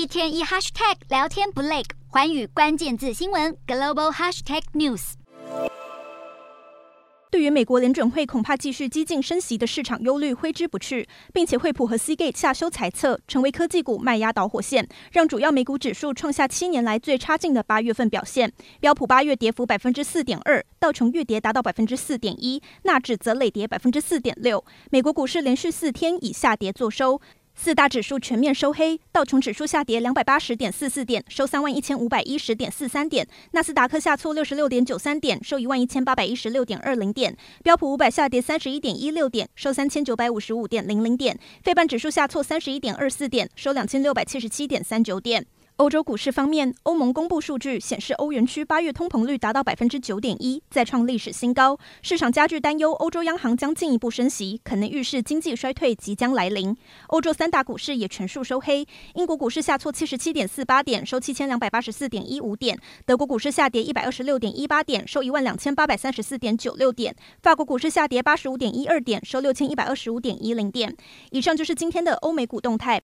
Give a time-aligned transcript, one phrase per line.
[0.00, 5.12] 一天一 hashtag 聊天不累，寰宇关键字新闻 global hashtag news。
[7.30, 18.50] 对于美国联准会恐怕继续激进升息的市场忧虑挥之不去，并且惠普和 Cgate 下修财测，成为科技股卖压导火线，让主要美股指数创下七年来最差劲的八月份表现。
[18.80, 24.64] 标普八月跌幅百分之四点二，道琼月跌达到百分之四点一，纳指则累跌百分之四点六。
[24.90, 27.20] 美国股市连续四天以下跌作收。
[27.54, 45.46] 四大指数全面收黑，道琼指数下跌两百八十点四四点，收三万一千五百一十点四三点；纳斯达克下挫六十六点九三点，收一万一千八百一十六点二零点；标普五百下跌三十一点一六点，收三千九百五十五点零零点；费半指数下挫三十一点二四点，收两千六百七十七点三九点。
[45.80, 51.78] 欧洲股市方面，欧盟公布数据显示，欧元区八月通膨率达到百分之九点一，再创历史新高。
[52.02, 56.76] 市场加剧担忧，欧洲央行将进一步升息，可能预示经济衰退即将来临。
[57.06, 70.94] 欧洲三大股市也全数收黑，英国股市下挫七十七点四八点，收七千两百八十四点一五点；德国股市下跌一百二十六点一八点，收一万两千八百三十四点九六点；法国股市下跌八十五点一二点，收六千一百二十五点一零点。
[71.30, 72.98] 以上就是今天的欧美股动态。